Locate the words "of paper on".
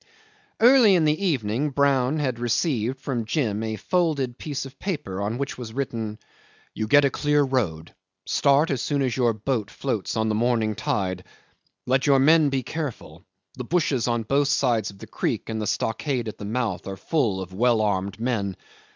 4.65-5.37